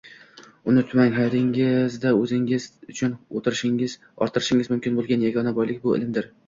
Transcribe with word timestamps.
Unutmang, 0.71 1.11
hayotingizda 1.17 2.15
o’zingiz 2.21 2.67
uchun 2.95 3.15
orttirishingiz 3.41 4.75
mumkin 4.75 5.01
bo’lgan 5.03 5.29
yagona 5.31 5.57
boylik 5.63 5.89
bu 5.89 5.99
ilmdir 6.03 6.31